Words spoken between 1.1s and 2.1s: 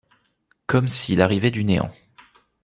arrivait du néant.